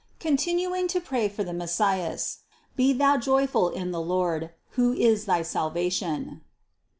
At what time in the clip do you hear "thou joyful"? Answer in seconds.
2.91-3.69